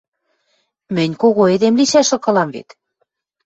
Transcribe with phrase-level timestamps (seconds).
[0.95, 2.69] Мӹнь кого эдем лишӓшлык ылам вет.